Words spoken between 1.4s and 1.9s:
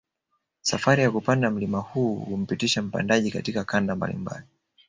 mlima